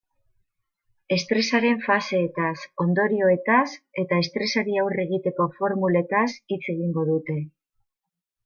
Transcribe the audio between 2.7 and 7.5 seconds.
ondorioetaz eta estresari aurre egiteko formuletaz hitz egingo dute.